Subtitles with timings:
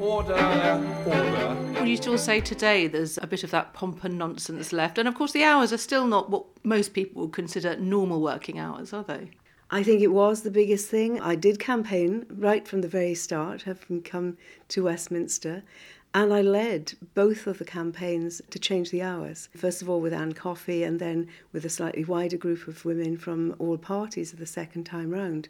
[0.00, 0.34] Order,
[1.06, 1.56] order.
[1.74, 4.96] Well, you still say today there's a bit of that pomp and nonsense left.
[4.96, 8.58] And of course, the hours are still not what most people would consider normal working
[8.58, 9.30] hours, are they?
[9.70, 11.20] I think it was the biggest thing.
[11.20, 14.38] I did campaign right from the very start, having come
[14.68, 15.62] to Westminster,
[16.14, 19.48] and I led both of the campaigns to change the hours.
[19.56, 23.18] First of all, with Ann Coffey, and then with a slightly wider group of women
[23.18, 25.48] from all parties the second time round.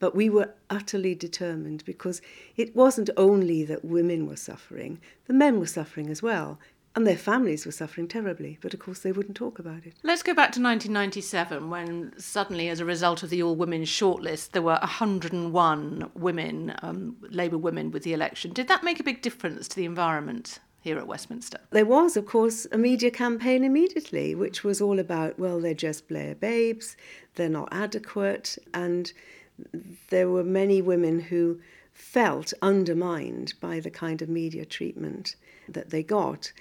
[0.00, 2.20] But we were utterly determined because
[2.56, 6.58] it wasn't only that women were suffering, the men were suffering as well.
[6.96, 9.94] And their families were suffering terribly, but of course they wouldn't talk about it.
[10.02, 14.50] Let's go back to 1997 when suddenly, as a result of the all women shortlist,
[14.50, 18.52] there were 101 women, um, Labour women, with the election.
[18.52, 20.58] Did that make a big difference to the environment?
[20.82, 21.58] Here at Westminster.
[21.72, 26.08] There was, of course, a media campaign immediately, which was all about, well, they're just
[26.08, 26.96] Blair babes,
[27.34, 29.12] they're not adequate, and
[30.10, 31.60] there were many women who
[31.92, 35.36] felt undermined by the kind of media treatment
[35.68, 36.52] that they got.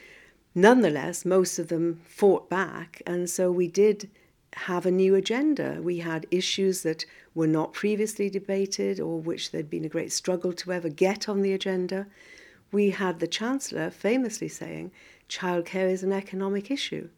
[0.56, 4.10] Nonetheless, most of them fought back, and so we did
[4.54, 5.80] have a new agenda.
[5.82, 10.54] We had issues that were not previously debated or which there'd been a great struggle
[10.54, 12.08] to ever get on the agenda.
[12.72, 14.92] We had the Chancellor famously saying,
[15.30, 17.10] childcare is an economic issue.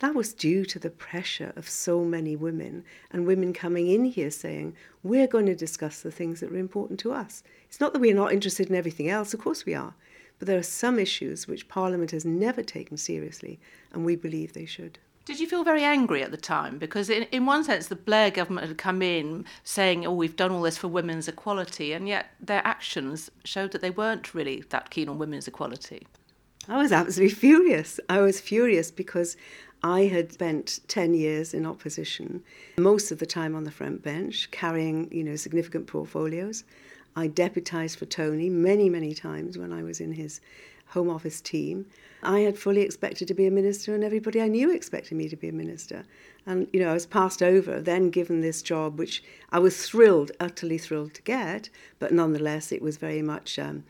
[0.00, 4.30] That was due to the pressure of so many women and women coming in here
[4.30, 7.42] saying, We're going to discuss the things that are important to us.
[7.68, 9.94] It's not that we're not interested in everything else, of course we are.
[10.38, 13.60] But there are some issues which Parliament has never taken seriously,
[13.92, 14.98] and we believe they should.
[15.26, 16.78] Did you feel very angry at the time?
[16.78, 20.50] Because, in, in one sense, the Blair government had come in saying, oh, we've done
[20.50, 24.88] all this for women's equality, and yet their actions showed that they weren't really that
[24.88, 26.06] keen on women's equality.
[26.68, 27.98] I was absolutely furious.
[28.08, 29.36] I was furious because
[29.82, 32.42] I had spent 10 years in opposition,
[32.78, 36.64] most of the time on the front bench, carrying, you know, significant portfolios.
[37.16, 40.40] I deputised for Tony many, many times when I was in his
[40.88, 41.86] Home Office team.
[42.22, 45.36] I had fully expected to be a minister, and everybody I knew expected me to
[45.36, 46.04] be a minister.
[46.44, 50.32] And, you know, I was passed over, then given this job, which I was thrilled,
[50.40, 53.84] utterly thrilled to get, but nonetheless, it was very much um,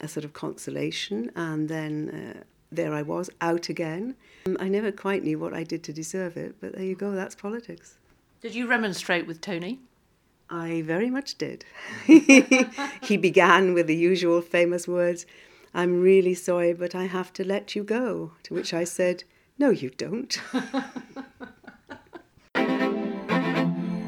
[0.00, 1.30] a sort of consolation.
[1.36, 2.42] And then uh,
[2.72, 4.16] there I was, out again.
[4.46, 7.10] Um, I never quite knew what I did to deserve it, but there you go,
[7.10, 7.96] that's politics.
[8.40, 9.80] Did you remonstrate with Tony?
[10.48, 11.64] I very much did.
[12.06, 15.26] he began with the usual famous words,
[15.74, 18.32] I'm really sorry, but I have to let you go.
[18.44, 19.24] To which I said,
[19.58, 20.40] No, you don't.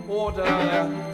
[0.08, 0.42] Order,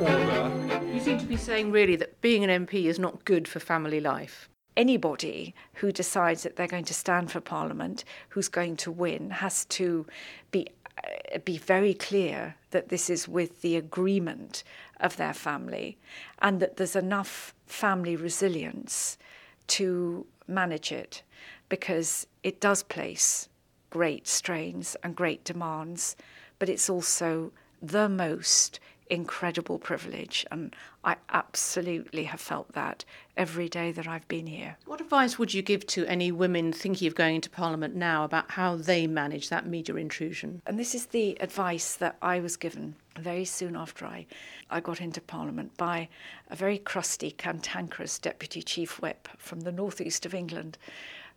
[0.01, 0.81] order.
[0.93, 4.01] You seem to be saying really that being an MP is not good for family
[4.01, 4.49] life.
[4.77, 9.65] Anybody who decides that they're going to stand for Parliament, who's going to win, has
[9.67, 10.07] to
[10.51, 10.67] be
[11.03, 14.63] uh, be very clear that this is with the agreement
[15.01, 15.99] of their family
[16.41, 19.19] and that there's enough family resilience
[19.67, 21.23] to manage it
[21.69, 23.49] because it does place
[23.91, 26.17] great strains and great demands,
[26.59, 27.53] but it's also
[27.83, 28.81] the most
[29.15, 30.45] incredible privilege.
[30.51, 33.05] And I absolutely have felt that
[33.37, 34.77] every day that I've been here.
[34.87, 38.51] What advice would you give to any women thinking of going into Parliament now about
[38.53, 40.61] how they manage that media intrusion?
[40.67, 44.27] And this is the advice that I was given very soon after I,
[44.71, 46.09] I got into Parliament by
[46.51, 50.79] a very crusty, cantankerous Deputy Chief Whip from the northeast of England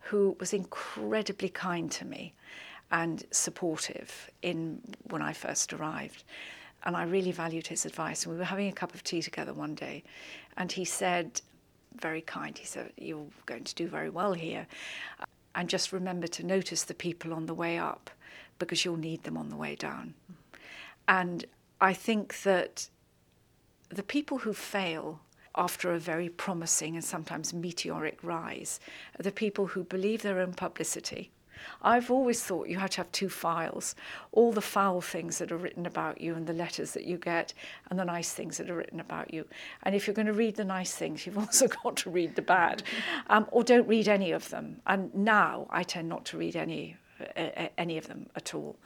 [0.00, 2.32] who was incredibly kind to me
[2.90, 6.24] and supportive in when I first arrived
[6.84, 8.24] and I really valued his advice.
[8.24, 10.04] And we were having a cup of tea together one day,
[10.56, 11.40] and he said,
[12.00, 14.66] very kind, he said, You're going to do very well here.
[15.54, 18.10] And just remember to notice the people on the way up
[18.58, 20.14] because you'll need them on the way down.
[21.06, 21.44] And
[21.80, 22.88] I think that
[23.88, 25.20] the people who fail
[25.54, 28.78] after a very promising and sometimes meteoric rise
[29.18, 31.30] are the people who believe their own publicity
[31.82, 33.94] I've always thought you had to have two files
[34.32, 37.52] all the foul things that are written about you and the letters that you get,
[37.90, 39.44] and the nice things that are written about you.
[39.82, 42.42] And if you're going to read the nice things, you've also got to read the
[42.42, 42.82] bad,
[43.28, 44.80] um, or don't read any of them.
[44.86, 46.96] And now I tend not to read any.
[47.36, 48.76] Uh, any of them at all.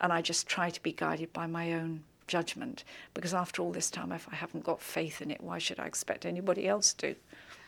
[0.00, 2.84] And I just try to be guided by my own judgment
[3.14, 5.86] because after all this time, if I haven't got faith in it, why should I
[5.86, 7.16] expect anybody else to?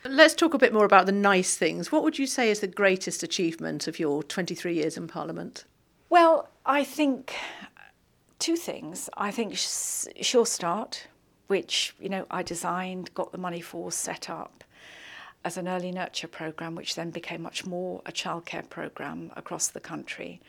[0.05, 1.91] Let's talk a bit more about the nice things.
[1.91, 5.63] What would you say is the greatest achievement of your 23 years in Parliament?
[6.09, 7.33] Well, I think
[7.77, 7.81] uh,
[8.37, 9.09] two things.
[9.15, 11.07] I think Sure Start,
[11.47, 14.65] which you know I designed, got the money for, set up
[15.45, 19.79] as an early nurture program, which then became much more a childcare program across the
[19.79, 20.41] country.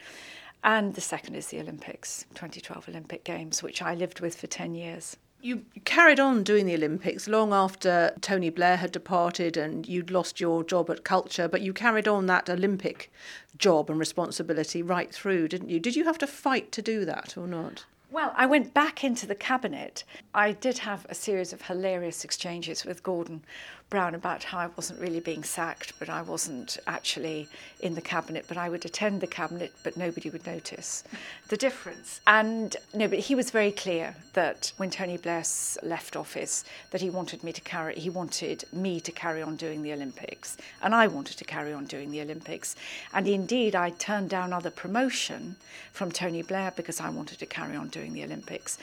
[0.64, 4.74] And the second is the Olympics, 2012 Olympic Games, which I lived with for 10
[4.74, 5.16] years.
[5.44, 10.40] You carried on doing the Olympics long after Tony Blair had departed and you'd lost
[10.40, 13.12] your job at Culture, but you carried on that Olympic
[13.58, 15.78] job and responsibility right through, didn't you?
[15.78, 17.84] Did you have to fight to do that or not?
[18.10, 20.04] Well, I went back into the cabinet.
[20.32, 23.44] I did have a series of hilarious exchanges with Gordon
[23.90, 27.48] Brown about how I wasn't really being sacked, but I wasn't actually
[27.80, 31.04] in the cabinet, but I would attend the cabinet, but nobody would notice
[31.48, 32.20] the difference.
[32.26, 35.44] And no, but he was very clear that when Tony Blair
[35.82, 39.82] left office, that he wanted me to carry, he wanted me to carry on doing
[39.82, 42.74] the Olympics, and I wanted to carry on doing the Olympics.
[43.12, 45.56] And indeed, I turned down other promotion
[45.92, 48.78] from Tony Blair because I wanted to carry on doing the Olympics.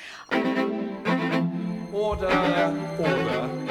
[1.92, 2.28] Order,
[3.00, 3.71] order.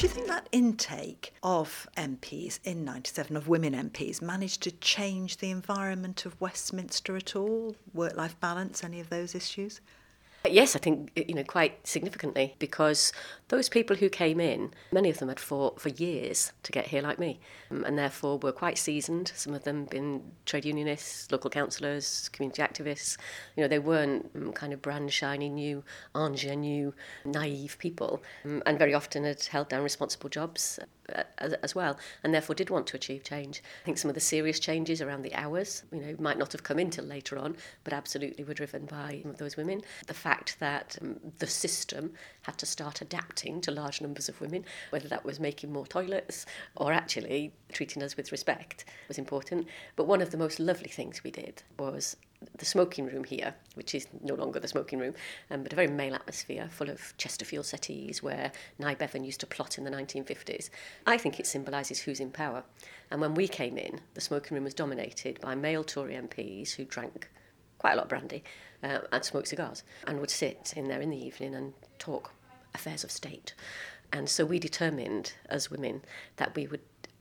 [0.00, 5.36] Do you think that intake of MPs in 97, of women MPs, managed to change
[5.36, 7.76] the environment of Westminster at all?
[7.92, 9.82] Work life balance, any of those issues?
[10.48, 13.12] Yes, I think you know quite significantly because
[13.50, 17.02] those people who came in, many of them had fought for years to get here
[17.02, 19.32] like me, um, and therefore were quite seasoned.
[19.34, 23.18] Some of them been trade unionists, local councillors, community activists.
[23.56, 25.82] You know, they weren't um, kind of brand shiny new,
[26.14, 26.92] ingenue,
[27.24, 30.78] naive people, um, and very often had held down responsible jobs
[31.38, 33.62] as, as well, and therefore did want to achieve change.
[33.82, 36.62] I think some of the serious changes around the hours, you know, might not have
[36.62, 39.82] come in till later on, but absolutely were driven by those women.
[40.06, 42.12] The fact that um, the system
[42.50, 46.46] had to start adapting to large numbers of women, whether that was making more toilets
[46.74, 49.68] or actually treating us with respect, was important.
[49.94, 52.16] But one of the most lovely things we did was
[52.58, 55.14] the smoking room here, which is no longer the smoking room,
[55.48, 58.50] um, but a very male atmosphere full of Chesterfield settees where
[58.80, 60.70] Nye Bevan used to plot in the 1950s.
[61.06, 62.64] I think it symbolises who's in power.
[63.12, 66.84] And when we came in, the smoking room was dominated by male Tory MPs who
[66.84, 67.30] drank
[67.78, 68.42] quite a lot of brandy
[68.82, 72.32] uh, and smoked cigars and would sit in there in the evening and talk
[72.74, 73.54] affairs of state.
[74.12, 76.02] And so we determined as women
[76.36, 76.80] that we would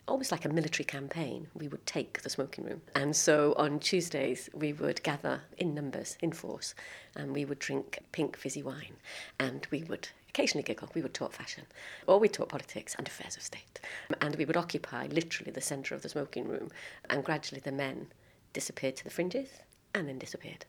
[0.09, 2.81] almost like a military campaign, we would take the smoking room.
[2.95, 6.73] And so on Tuesdays, we would gather in numbers, in force,
[7.15, 8.95] and we would drink pink fizzy wine.
[9.39, 10.89] And we would occasionally giggle.
[10.95, 11.65] We would talk fashion,
[12.07, 13.79] or we'd talk politics and affairs of state.
[14.19, 16.69] And we would occupy literally the centre of the smoking room.
[17.09, 18.07] And gradually the men
[18.53, 19.49] disappeared to the fringes
[19.93, 20.65] and then disappeared.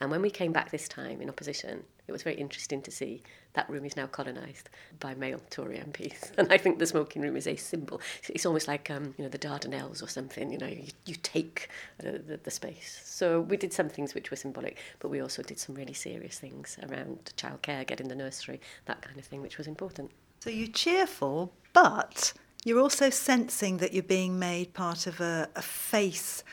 [0.00, 3.22] And when we came back this time in opposition, it was very interesting to see
[3.54, 6.30] that room is now colonised by male Tory MPs.
[6.38, 8.00] And I think the smoking room is a symbol.
[8.28, 11.68] It's almost like, um, you know, the Dardanelles or something, you know, you, you take
[11.98, 13.02] the, the, the space.
[13.04, 16.38] So we did some things which were symbolic, but we also did some really serious
[16.38, 20.10] things around childcare, getting the nursery, that kind of thing, which was important.
[20.40, 22.32] So you're cheerful, but
[22.64, 26.44] you're also sensing that you're being made part of a, a face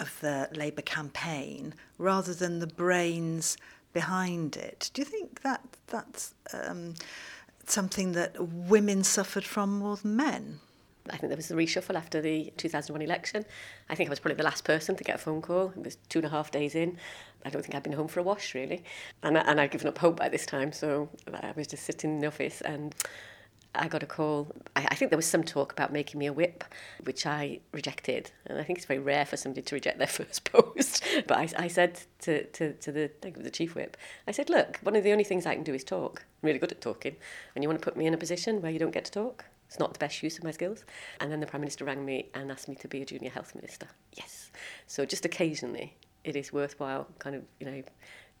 [0.00, 3.56] of the Labour campaign rather than the brains
[3.92, 4.90] behind it.
[4.94, 6.94] Do you think that that's um,
[7.66, 10.60] something that women suffered from more than men?
[11.10, 13.44] I think there was a reshuffle after the 2001 election.
[13.88, 15.72] I think I was probably the last person to get a phone call.
[15.76, 16.98] It was two and a half days in.
[17.44, 18.82] I don't think I'd been home for a wash, really.
[19.22, 22.14] And, I, and I'd given up hope by this time, so I was just sitting
[22.14, 22.94] in the office and
[23.74, 24.52] I got a call.
[24.74, 26.64] I, I think there was some talk about making me a whip,
[27.04, 28.30] which I rejected.
[28.46, 31.04] And I think it's very rare for somebody to reject their first post.
[31.26, 34.96] But I, I said to, to, to the, the chief whip, I said, look, one
[34.96, 36.24] of the only things I can do is talk.
[36.42, 37.16] I'm really good at talking.
[37.54, 39.44] And you want to put me in a position where you don't get to talk?
[39.68, 40.84] It's not the best use of my skills.
[41.20, 43.54] And then the Prime Minister rang me and asked me to be a junior health
[43.54, 43.86] minister.
[44.14, 44.50] Yes.
[44.86, 47.82] So just occasionally, it is worthwhile kind of, you know,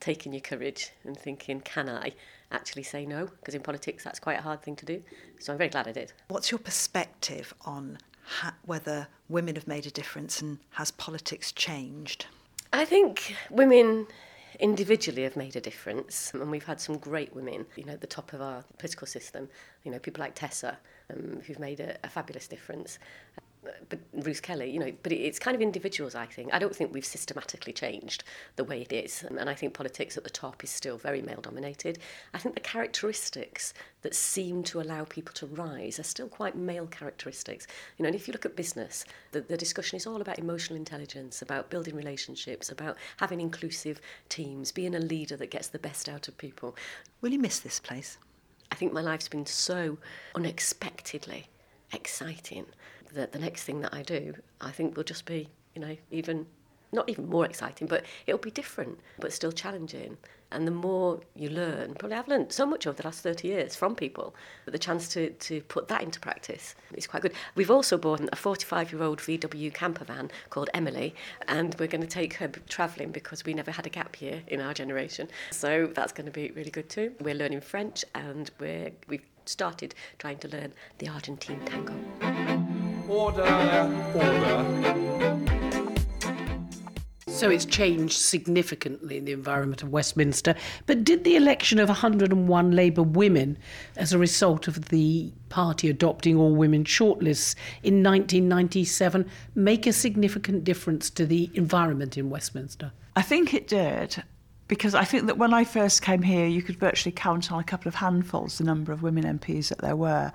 [0.00, 2.12] taking your courage and thinking, can I
[2.52, 3.26] actually say no?
[3.26, 5.02] Because in politics, that's quite a hard thing to do.
[5.38, 6.12] So I'm very glad I did.
[6.28, 12.26] What's your perspective on ha- whether women have made a difference and has politics changed?
[12.72, 14.06] I think women
[14.60, 18.06] individually have made a difference and we've had some great women you know at the
[18.06, 19.48] top of our political system
[19.84, 20.76] you know people like Tessa
[21.12, 22.98] um, who've made a, a fabulous difference
[23.88, 26.52] but Ruth Kelly, you know, but it's kind of individuals, I think.
[26.52, 28.24] I don't think we've systematically changed
[28.56, 29.24] the way it is.
[29.24, 31.98] And I think politics at the top is still very male dominated.
[32.34, 36.86] I think the characteristics that seem to allow people to rise are still quite male
[36.86, 37.66] characteristics.
[37.96, 40.76] You know, and if you look at business, the, the discussion is all about emotional
[40.76, 46.08] intelligence, about building relationships, about having inclusive teams, being a leader that gets the best
[46.08, 46.76] out of people.
[47.20, 48.18] Will you miss this place?
[48.70, 49.98] I think my life's been so
[50.34, 51.48] unexpectedly
[51.92, 52.66] exciting
[53.14, 56.46] that the next thing that I do, I think will just be, you know, even
[56.92, 60.16] not even more exciting, but it'll be different, but still challenging.
[60.50, 63.76] And the more you learn, probably I've learned so much over the last 30 years
[63.76, 64.34] from people,
[64.64, 67.34] but the chance to, to put that into practice is quite good.
[67.54, 71.14] We've also bought a 45 year old VW camper van called Emily,
[71.48, 74.62] and we're going to take her travelling because we never had a gap year in
[74.62, 75.28] our generation.
[75.50, 77.12] So that's going to be really good too.
[77.20, 82.67] We're learning French and we're, we've started trying to learn the Argentine tango.
[83.08, 83.42] Order.
[84.14, 84.88] Order.
[87.26, 90.54] So it's changed significantly in the environment of Westminster.
[90.86, 93.56] But did the election of 101 Labour women,
[93.96, 99.24] as a result of the party adopting all women shortlists in 1997,
[99.54, 102.92] make a significant difference to the environment in Westminster?
[103.16, 104.22] I think it did.
[104.66, 107.64] Because I think that when I first came here, you could virtually count on a
[107.64, 110.30] couple of handfuls the number of women MPs that there were.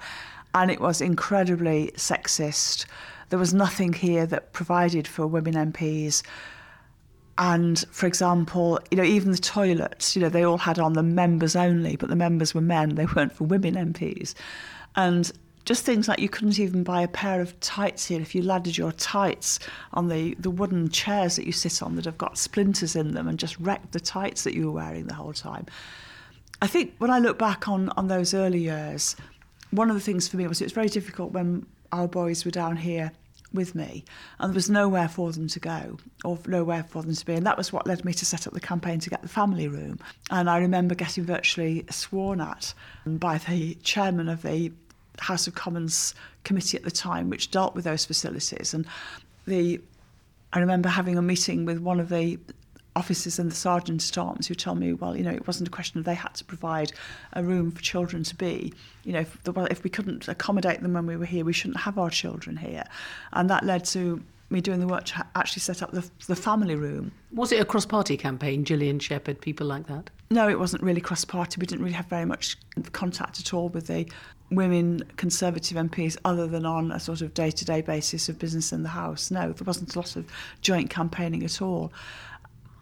[0.55, 2.85] And it was incredibly sexist.
[3.29, 6.21] There was nothing here that provided for women MPs.
[7.37, 11.03] And for example, you know, even the toilets, you know, they all had on the
[11.03, 14.35] members only, but the members were men, they weren't for women MPs.
[14.95, 15.31] And
[15.65, 18.77] just things like you couldn't even buy a pair of tights here if you laddered
[18.77, 19.59] your tights
[19.93, 23.27] on the, the wooden chairs that you sit on that have got splinters in them
[23.27, 25.65] and just wrecked the tights that you were wearing the whole time.
[26.61, 29.15] I think when I look back on, on those early years,
[29.75, 32.51] one of the things for me was it was very difficult when our boys were
[32.51, 33.11] down here
[33.53, 34.03] with me,
[34.39, 37.33] and there was nowhere for them to go or nowhere for them to be.
[37.33, 39.67] And that was what led me to set up the campaign to get the family
[39.67, 39.99] room.
[40.31, 42.73] And I remember getting virtually sworn at
[43.05, 44.71] by the chairman of the
[45.19, 48.73] House of Commons committee at the time, which dealt with those facilities.
[48.73, 48.87] And
[49.45, 49.79] the
[50.51, 52.39] I remember having a meeting with one of the
[52.95, 55.71] officers and the sergeant at arms who told me, well, you know, it wasn't a
[55.71, 56.91] question of they had to provide
[57.33, 58.73] a room for children to be.
[59.03, 61.53] You know, if, the, well, if we couldn't accommodate them when we were here, we
[61.53, 62.83] shouldn't have our children here.
[63.31, 66.75] And that led to me doing the work to actually set up the, the family
[66.75, 67.11] room.
[67.31, 70.09] Was it a cross party campaign, Gillian Shephard, people like that?
[70.29, 71.57] No, it wasn't really cross party.
[71.59, 72.57] We didn't really have very much
[72.91, 74.09] contact at all with the
[74.51, 78.71] women Conservative MPs other than on a sort of day to day basis of business
[78.71, 79.31] in the House.
[79.31, 80.25] No, there wasn't a lot of
[80.61, 81.91] joint campaigning at all.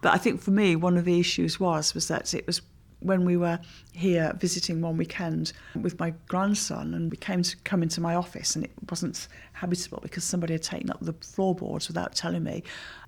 [0.02, 2.60] But I think for me, one of the issues was was that it was
[3.00, 3.58] when we were
[3.92, 8.54] here visiting one weekend with my grandson and we came to come into my office
[8.54, 12.62] and it wasn't habitable because somebody had taken up the floorboards without telling me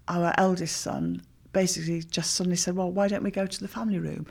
[0.08, 1.22] our eldest son
[1.52, 4.26] basically just suddenly said well why don't we go to the family room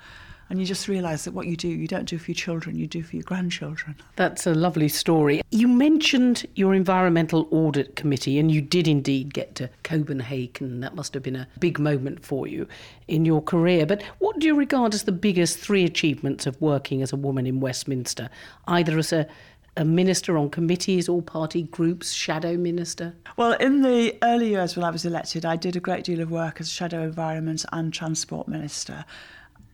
[0.53, 2.85] and you just realise that what you do, you don't do for your children, you
[2.85, 3.95] do for your grandchildren.
[4.17, 5.41] That's a lovely story.
[5.49, 10.81] You mentioned your Environmental Audit Committee, and you did indeed get to Copenhagen.
[10.81, 12.67] That must have been a big moment for you
[13.07, 13.87] in your career.
[13.87, 17.47] But what do you regard as the biggest three achievements of working as a woman
[17.47, 18.29] in Westminster,
[18.67, 19.27] either as a
[19.75, 23.15] a minister on committees, all party groups, shadow minister?
[23.37, 26.29] Well, in the early years when I was elected, I did a great deal of
[26.29, 29.03] work as shadow environment and transport minister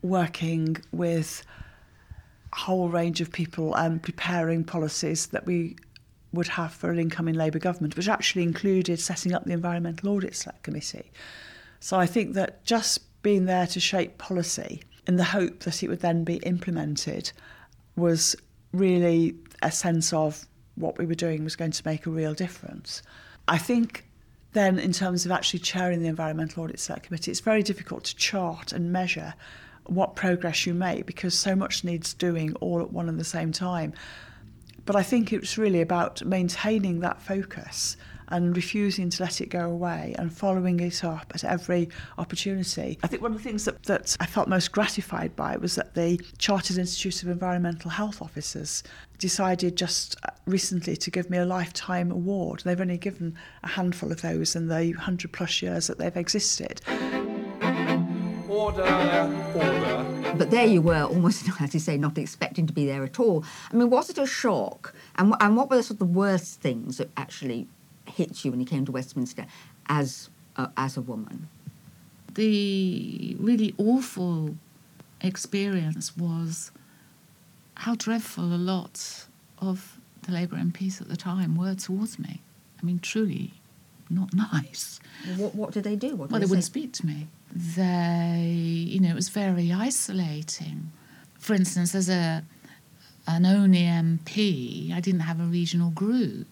[0.02, 1.44] working with
[2.52, 5.76] a whole range of people and preparing policies that we
[6.32, 10.34] would have for an incoming Labour government, which actually included setting up the Environmental Audit
[10.36, 11.10] Select Committee.
[11.80, 15.88] So I think that just being there to shape policy in the hope that it
[15.88, 17.32] would then be implemented
[17.96, 18.36] was
[18.72, 23.02] really a sense of what we were doing was going to make a real difference.
[23.48, 24.06] I think
[24.52, 28.16] then in terms of actually chairing the Environmental Audit Select Committee, it's very difficult to
[28.16, 29.34] chart and measure
[29.90, 33.52] what progress you make because so much needs doing all at one and the same
[33.52, 33.92] time.
[34.86, 37.96] But I think it's really about maintaining that focus
[38.30, 42.98] and refusing to let it go away and following it up at every opportunity.
[43.02, 45.94] I think one of the things that, that I felt most gratified by was that
[45.94, 48.82] the Chartered Institute of Environmental Health Officers
[49.18, 50.16] decided just
[50.46, 52.62] recently to give me a lifetime award.
[52.64, 56.80] They've only given a handful of those in the 100 plus years that they've existed.
[58.70, 59.52] Order.
[59.56, 60.34] Order.
[60.36, 63.44] But there you were, almost, as you say, not expecting to be there at all.
[63.72, 64.94] I mean, was it a shock?
[65.16, 67.66] And, and what were the sort of the worst things that actually
[68.06, 69.46] hit you when you came to Westminster
[69.88, 71.48] as, uh, as a woman?
[72.34, 74.56] The really awful
[75.20, 76.70] experience was
[77.74, 79.26] how dreadful a lot
[79.58, 82.40] of the Labour MPs at the time were towards me.
[82.80, 83.54] I mean, truly
[84.08, 85.00] not nice.
[85.36, 86.14] What, what did they do?
[86.14, 86.70] What did well, they, they wouldn't say?
[86.70, 87.26] speak to me.
[87.52, 88.54] They,
[88.88, 90.92] you know, it was very isolating.
[91.38, 92.44] For instance, as a
[93.26, 96.48] an only MP, I didn't have a regional group,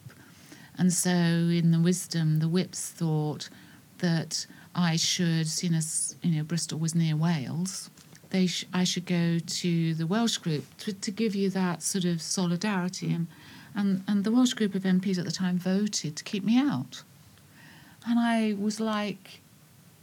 [0.76, 3.48] and so in the wisdom, the whips thought
[3.98, 5.80] that I should, you know,
[6.22, 7.90] you know, Bristol was near Wales.
[8.30, 12.04] They sh- I should go to the Welsh group to, to give you that sort
[12.04, 13.26] of solidarity, and,
[13.74, 17.02] and and the Welsh group of MPs at the time voted to keep me out.
[18.06, 19.40] And I was like,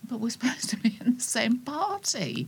[0.10, 2.48] but we're supposed to be in the same party.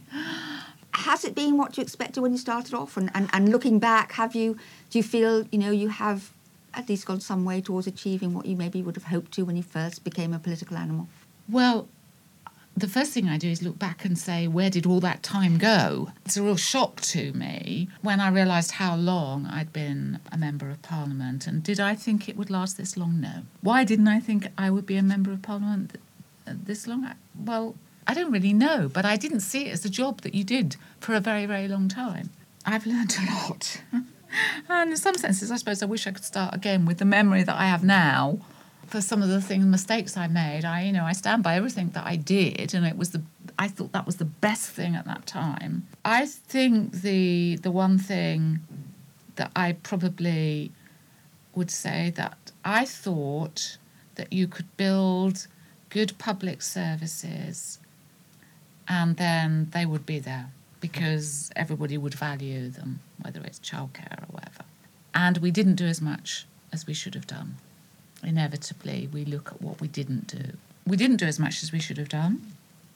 [0.94, 2.98] has it been what you expected when you started off?
[2.98, 4.58] And, and, and looking back, have you
[4.90, 6.34] do you feel you know you have
[6.74, 9.56] at least gone some way towards achieving what you maybe would have hoped to when
[9.56, 11.08] you first became a political animal?
[11.50, 11.88] Well,
[12.76, 15.58] the first thing I do is look back and say, where did all that time
[15.58, 16.12] go?
[16.26, 20.70] It's a real shock to me when I realised how long I'd been a Member
[20.70, 21.48] of Parliament.
[21.48, 23.20] And did I think it would last this long?
[23.20, 23.44] No.
[23.62, 25.98] Why didn't I think I would be a Member of Parliament
[26.54, 27.14] this long?
[27.38, 27.76] Well,
[28.06, 30.78] I don't really know, but I didn't see it as a job that you did
[31.00, 32.30] for a very, very long time.
[32.66, 33.82] I've learned a lot.
[34.70, 37.44] and in some senses, I suppose I wish I could start again with the memory
[37.44, 38.40] that I have now
[38.88, 40.64] for some of the things mistakes I made.
[40.66, 43.22] I you know I stand by everything that I did, and it was the
[43.60, 45.88] I thought that was the best thing at that time.
[46.06, 48.60] I think the the one thing
[49.36, 50.72] that I probably
[51.54, 53.78] would say that I thought
[54.16, 55.48] that you could build
[55.90, 57.80] good public services
[58.88, 64.28] and then they would be there because everybody would value them, whether it's childcare or
[64.32, 64.64] whatever.
[65.14, 67.56] And we didn't do as much as we should have done
[68.24, 70.58] inevitably we look at what we didn't do.
[70.86, 72.54] We didn't do as much as we should have done,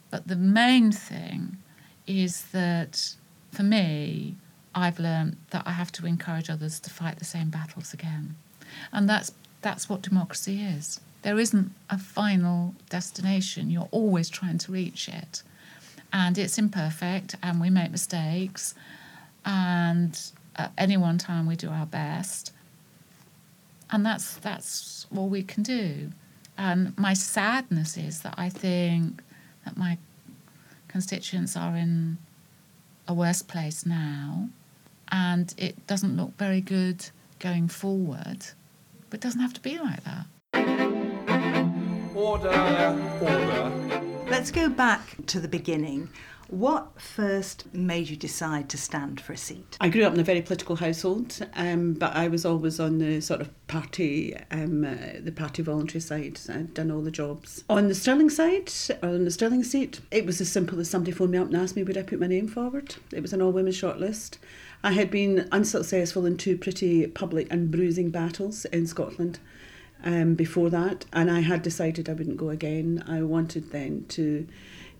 [0.09, 1.57] but the main thing
[2.07, 3.15] is that
[3.51, 4.35] for me,
[4.73, 8.35] I've learned that I have to encourage others to fight the same battles again.
[8.91, 9.31] And that's
[9.61, 11.01] that's what democracy is.
[11.21, 13.69] There isn't a final destination.
[13.69, 15.43] You're always trying to reach it.
[16.13, 18.75] And it's imperfect and we make mistakes
[19.45, 20.19] and
[20.57, 22.51] at any one time we do our best
[23.91, 26.11] and that's that's all we can do.
[26.57, 29.21] And my sadness is that I think
[29.65, 29.97] that my
[30.87, 32.17] constituents are in
[33.07, 34.49] a worse place now,
[35.11, 37.09] and it doesn't look very good
[37.39, 38.45] going forward.
[39.09, 40.25] But it doesn't have to be like that.
[42.21, 42.49] Order,
[43.19, 43.71] order.
[44.29, 46.07] Let's go back to the beginning.
[46.49, 49.75] What first made you decide to stand for a seat?
[49.81, 53.21] I grew up in a very political household, um, but I was always on the
[53.21, 56.39] sort of party, um, uh, the party voluntary side.
[56.47, 57.63] I'd done all the jobs.
[57.67, 61.13] On the Stirling side, or on the Stirling seat, it was as simple as somebody
[61.13, 62.97] phoned me up and asked me would I put my name forward.
[63.11, 64.37] It was an all women shortlist.
[64.83, 69.39] I had been unsuccessful in two pretty public and bruising battles in Scotland.
[70.03, 73.03] Um, before that, and I had decided I wouldn't go again.
[73.07, 74.47] I wanted then to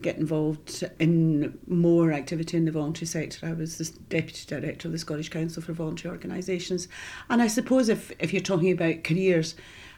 [0.02, 3.48] get involved in more activity in the voluntary sector.
[3.48, 6.88] I was the deputy director of the Scottish Council for Voluntary Organisations,
[7.30, 9.56] and I suppose if if you're talking about careers,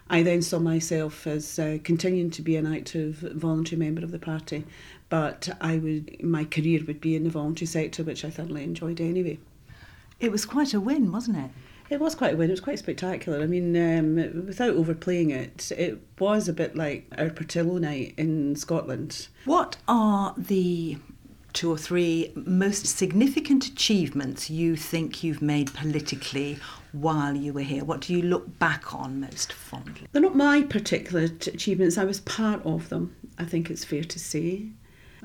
[0.10, 4.20] I then saw myself as uh, continuing to be an active voluntary member of the
[4.20, 4.66] party,
[5.10, 9.00] but I would my career would be in the voluntary sector, which I thoroughly enjoyed
[9.00, 9.40] anyway.
[10.20, 11.52] It was quite a win, wasn't it?
[11.94, 12.50] It was quite a win.
[12.50, 13.40] It was quite spectacular.
[13.40, 14.16] I mean, um,
[14.48, 19.28] without overplaying it, it was a bit like our Portillo night in Scotland.
[19.46, 20.98] What are the
[21.54, 26.58] two or three most significant achievements you think you've made politically
[26.94, 27.84] while you were here?
[27.84, 30.08] What do you look back on most fondly?
[30.12, 32.00] They're not my particular achievements.
[32.00, 34.70] I was part of them, I think it's fair to say.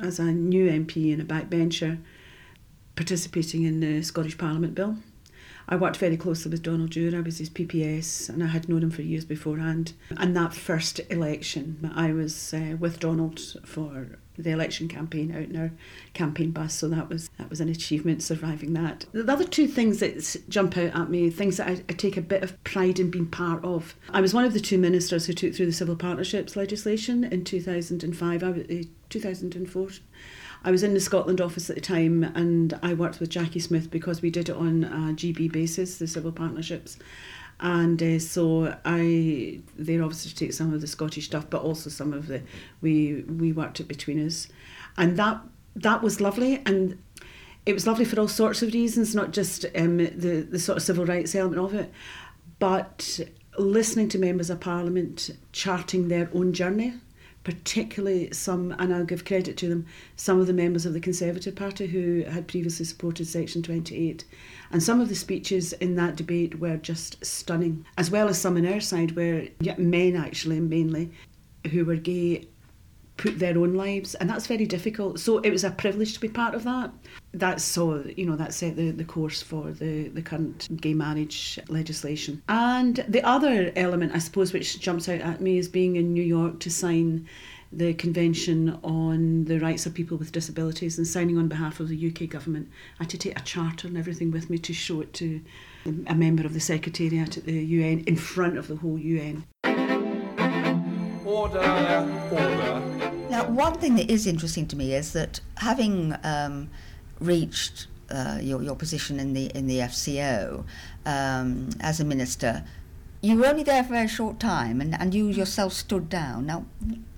[0.03, 1.99] As a new MP and a backbencher,
[2.95, 4.99] participating in the Scottish Parliament Bill
[5.69, 7.19] I worked very closely with Donald Dewar.
[7.19, 9.93] I was his PPS and I had known him for years beforehand.
[10.17, 15.57] And that first election, I was uh, with Donald for the election campaign out in
[15.57, 15.71] our
[16.15, 16.73] campaign bus.
[16.73, 19.05] So that was that was an achievement surviving that.
[19.13, 22.23] The other two things that jump out at me, things that I, I take a
[22.23, 23.95] bit of pride in being part of.
[24.11, 27.45] I was one of the two ministers who took through the civil partnerships legislation in
[27.45, 28.43] 2005.
[28.43, 29.89] I was, uh, 2004
[30.65, 33.91] I was in the Scotland office at the time and I worked with Jacqui Smith
[33.91, 36.99] because we did it on a GB basis, the civil partnerships.
[37.61, 42.13] And uh, so I, they obviously take some of the Scottish stuff, but also some
[42.13, 42.43] of the,
[42.81, 44.47] we we worked it between us,
[44.97, 45.41] and that
[45.75, 47.03] that was lovely, and
[47.67, 50.85] it was lovely for all sorts of reasons, not just um, the the sort of
[50.85, 51.93] civil rights element of it,
[52.61, 53.19] but
[53.59, 56.95] listening to members of parliament charting their own journey
[57.49, 61.57] particularly some, and I'll give credit to them, some of the members of the Conservative
[61.57, 64.27] Party who had previously supported Section 28.
[64.71, 68.59] And some of the speeches in that debate were just stunning, as well as some
[68.59, 71.11] on our side where men actually mainly
[71.71, 72.47] who were gay
[73.19, 76.29] put their own lives and that's very difficult so it was a privilege to be
[76.29, 76.91] part of that
[77.35, 81.59] that's so you know that set the, the course for the the current gay marriage
[81.69, 86.15] legislation and the other element i suppose which jumps out at me is being in
[86.15, 87.29] new york to sign
[87.73, 92.09] the Convention on the Rights of People with Disabilities and signing on behalf of the
[92.09, 92.69] UK government.
[92.99, 95.43] I had to take a charter and everything with me to show it to
[96.07, 99.45] a member of the Secretariat at the UN in front of the whole UN.
[101.29, 101.59] Order,
[102.33, 102.81] order.
[103.29, 106.71] Now, one thing that is interesting to me is that having um,
[107.21, 110.65] reached uh, your, your position in the in the FCO
[111.05, 112.65] um, as a minister,
[113.21, 116.47] you were only there for a very short time, and, and you yourself stood down.
[116.47, 116.65] Now,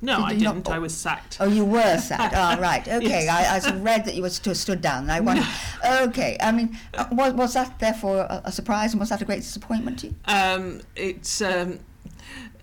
[0.02, 0.70] No, did I you not- didn't.
[0.70, 1.36] I was sacked.
[1.38, 2.34] Oh, you were sacked.
[2.36, 2.86] Oh, right.
[2.88, 3.06] Okay.
[3.26, 3.64] Yes.
[3.64, 5.46] I, I read that you were stu- stood down, and I wondered.
[6.08, 6.36] Okay.
[6.40, 9.42] I mean, uh, was, was that therefore a, a surprise, and was that a great
[9.42, 10.14] disappointment to you?
[10.24, 11.78] Um, it's um,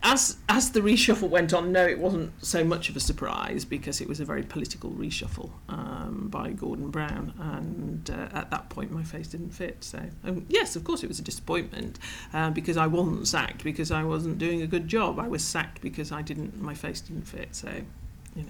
[0.03, 1.71] as as the reshuffle went on.
[1.71, 5.49] No, it wasn't so much of a surprise because it was a very political reshuffle
[5.69, 9.83] um, by Gordon Brown, and uh, at that point my face didn't fit.
[9.83, 11.99] So um, yes, of course it was a disappointment
[12.33, 15.19] uh, because I wasn't sacked because I wasn't doing a good job.
[15.19, 16.61] I was sacked because I didn't.
[16.61, 17.55] My face didn't fit.
[17.55, 17.69] So
[18.35, 18.49] you know.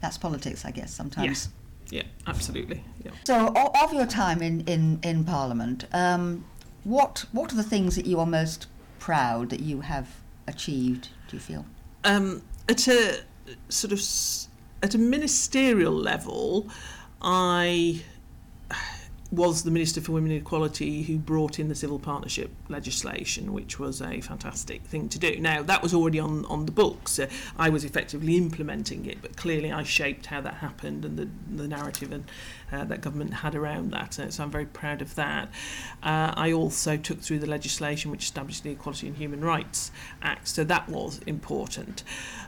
[0.00, 0.94] That's politics, I guess.
[0.94, 1.48] Sometimes.
[1.90, 2.84] Yeah, absolutely.
[3.04, 3.12] Yeah.
[3.24, 6.44] So, of your time in in in Parliament, um,
[6.84, 8.66] what what are the things that you are most
[8.98, 10.08] proud that you have
[10.48, 11.08] achieved?
[11.28, 11.64] Do you feel?
[12.04, 13.20] um, at a
[13.68, 14.00] sort of
[14.82, 16.68] at a ministerial level,
[17.20, 18.02] I
[19.30, 23.78] was the Minister for Women and Equality who brought in the civil partnership legislation, which
[23.78, 25.38] was a fantastic thing to do.
[25.38, 27.18] Now, that was already on, on the books.
[27.18, 31.28] Uh, I was effectively implementing it, but clearly I shaped how that happened and the,
[31.54, 32.24] the narrative and,
[32.72, 34.14] uh, that government had around that.
[34.14, 35.48] So, so I'm very proud of that.
[36.02, 39.90] Uh, I also took through the legislation which established the Equality and Human Rights
[40.22, 42.04] Act, so that was important.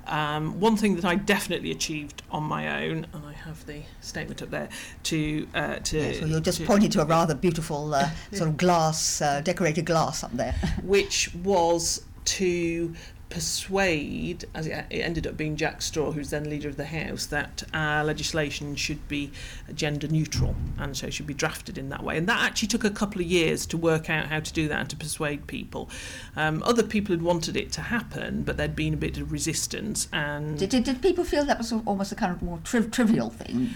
[0.07, 4.43] Um, one thing that I definitely achieved on my own, and I have the statement
[4.43, 4.69] up there,
[5.05, 8.49] to uh, to Yeah, so you're just to- pointing to a rather beautiful uh, sort
[8.51, 10.53] of glass, uh, decorated glass up there.
[10.83, 12.95] which was to
[13.31, 17.27] persuade, as it, it ended up being Jack Straw, who's then leader of the House,
[17.27, 19.31] that our legislation should be
[19.75, 22.19] gender neutral and so should be drafted in that way.
[22.19, 24.81] And that actually took a couple of years to work out how to do that
[24.81, 25.89] and to persuade people.
[26.37, 30.09] Um, other people had wanted it to happen, but there'd been a bit of resistance.
[30.13, 33.31] And did, did, did people feel that was almost a kind of more triv- trivial
[33.31, 33.71] thing?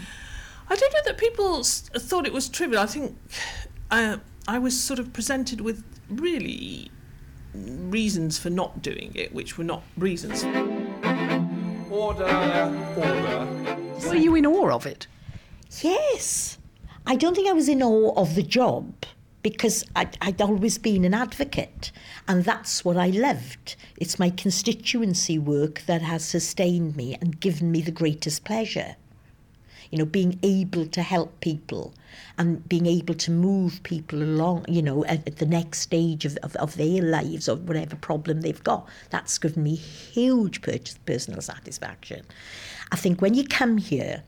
[0.68, 2.82] I don't know that people thought it was trivial.
[2.82, 3.16] I think
[3.90, 4.16] uh,
[4.48, 6.90] I was sort of presented with really
[7.54, 10.44] reasons for not doing it, which were not reasons.
[11.90, 12.26] Order.
[12.96, 13.76] Order.
[14.08, 15.06] Were you in awe of it?
[15.80, 16.58] Yes.
[17.06, 19.04] I don't think I was in awe of the job
[19.42, 21.92] because I'd, I'd always been an advocate
[22.26, 23.76] and that's what I loved.
[23.96, 28.96] It's my constituency work that has sustained me and given me the greatest pleasure.
[29.94, 31.94] You know, being able to help people
[32.36, 36.36] and being able to move people along, you know, at, at the next stage of,
[36.38, 38.88] of, of their lives or whatever problem they've got.
[39.10, 40.62] That's given me huge
[41.06, 42.26] personal satisfaction.
[42.90, 44.24] I think when you come here,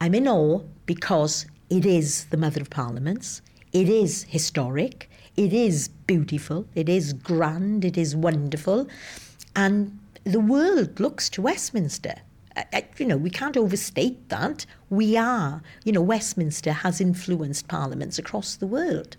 [0.00, 3.42] I'm in awe because it is the Mother of Parliaments.
[3.72, 5.10] It is historic.
[5.36, 6.68] It is beautiful.
[6.76, 7.84] It is grand.
[7.84, 8.86] It is wonderful.
[9.56, 12.14] And the world looks to Westminster.
[12.98, 14.66] You know, we can't overstate that.
[14.90, 19.16] We are, you know, Westminster has influenced parliaments across the world.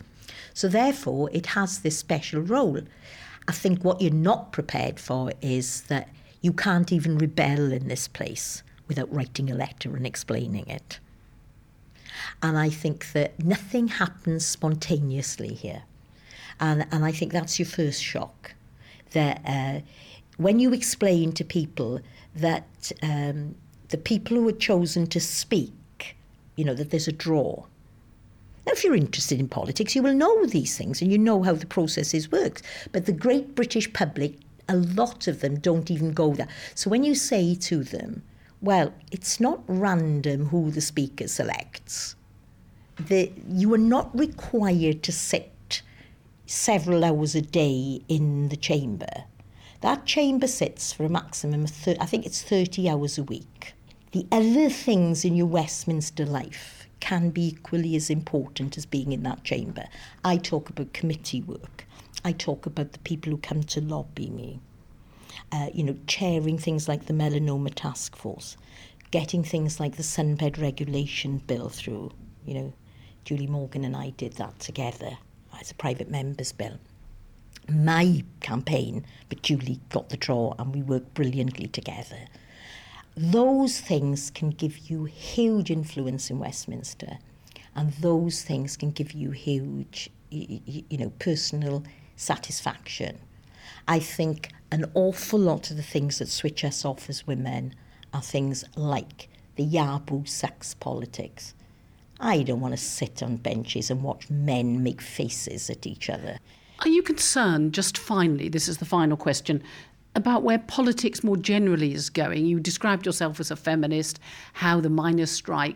[0.54, 2.82] So therefore, it has this special role.
[3.48, 6.10] I think what you're not prepared for is that
[6.42, 11.00] you can't even rebel in this place without writing a letter and explaining it.
[12.42, 15.84] And I think that nothing happens spontaneously here.
[16.60, 18.54] And, and I think that's your first shock.
[19.12, 19.80] That uh,
[20.38, 22.02] when you explain to people
[22.36, 23.56] that um,
[23.90, 26.16] the people who are chosen to speak,
[26.56, 27.66] you know, that there's a draw.
[28.66, 31.54] Now, if you're interested in politics, you will know these things and you know how
[31.54, 32.62] the processes work.
[32.92, 34.38] But the great British public,
[34.70, 36.48] a lot of them don't even go there.
[36.74, 38.24] So when you say to them,
[38.62, 42.16] well, it's not random who the speaker selects.
[42.98, 45.82] The, you are not required to sit
[46.46, 49.26] several hours a day in the chamber.
[49.84, 53.74] That chamber sits for a maximum of, thir- I think it's 30 hours a week.
[54.14, 59.24] The other things in your Westminster life can be equally as important as being in
[59.24, 59.84] that chamber.
[60.24, 61.86] I talk about committee work.
[62.24, 64.62] I talk about the people who come to lobby me.
[65.52, 68.56] Uh, you know, chairing things like the melanoma task force,
[69.12, 72.10] getting things like the sunbed regulation bill through.
[72.46, 72.74] You know,
[73.26, 75.18] Julie Morgan and I did that together
[75.60, 76.80] as a private member's bill.
[77.70, 82.28] My campaign, but Julie got the draw and we worked brilliantly together.
[83.16, 87.20] Those things can give you huge influence in Westminster,
[87.76, 91.84] and those things can give you huge, you know, personal
[92.16, 93.20] satisfaction.
[93.88, 97.76] I think an awful lot of the things that switch us off as women
[98.14, 101.54] are things like the Yabu sex politics.
[102.20, 106.40] I don't want to sit on benches and watch men make faces at each other.
[106.80, 109.64] Are you concerned, just finally, this is the final question,
[110.16, 112.46] about where politics more generally is going?
[112.46, 114.20] You described yourself as a feminist,
[114.54, 115.76] how the miners' strike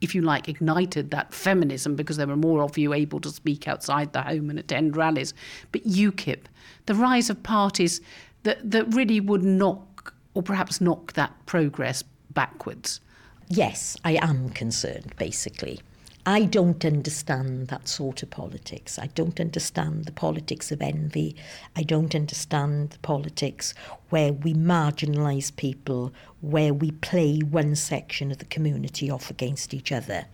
[0.00, 3.66] if you like, ignited that feminism because there were more of you able to speak
[3.66, 5.32] outside the home and attend rallies.
[5.72, 6.44] But UKIP,
[6.86, 8.00] the rise of parties
[8.42, 13.00] that, that really would knock or perhaps knock that progress backwards.
[13.48, 15.80] Yes, I am concerned, basically.
[16.28, 18.98] I don't understand that sort of politics.
[18.98, 21.36] I don't understand the politics of envy.
[21.76, 23.74] I don't understand the politics
[24.10, 29.92] where we marginalise people, where we play one section of the community off against each
[29.92, 30.26] other.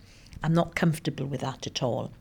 [0.43, 2.11] I'm not comfortable with that at all.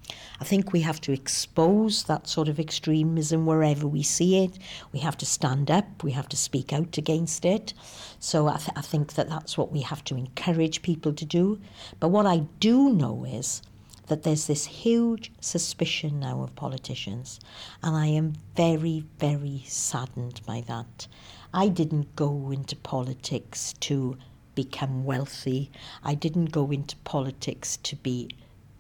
[0.41, 4.59] I think we have to expose that sort of extremism wherever we see it.
[4.93, 7.75] We have to stand up, we have to speak out against it.
[8.21, 11.61] So I, th- I think that that's what we have to encourage people to do.
[11.99, 13.61] But what I do know is
[14.07, 17.41] that there's this huge suspicion now of politicians,
[17.83, 21.09] and I am very, very saddened by that.
[21.55, 24.17] I didn't go into politics to
[24.55, 25.71] become wealthy.
[26.03, 28.29] I didn't go into politics to be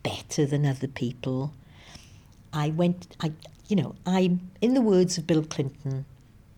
[0.02, 1.52] better than other people.
[2.52, 3.32] I went, I,
[3.68, 6.04] you know, I'm, in the words of Bill Clinton,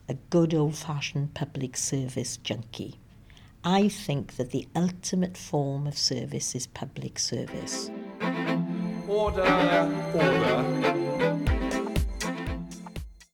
[0.08, 2.98] a good old fashioned public service junkie.
[3.64, 7.90] I think that the ultimate form of service is public service.
[9.08, 9.42] Order,
[10.14, 11.13] order.